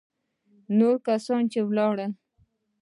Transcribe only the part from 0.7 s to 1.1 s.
نور